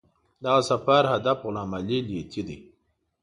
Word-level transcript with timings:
د 0.41 0.43
دغه 0.45 0.61
سفر 0.71 1.03
هدف 1.13 1.37
غلام 1.47 1.71
علي 1.79 1.99
لیتي 2.09 2.41
دی. 2.47 2.57